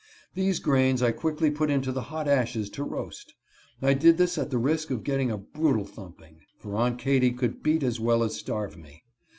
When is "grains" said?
0.57-1.03